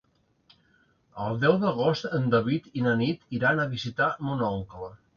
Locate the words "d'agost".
1.65-2.09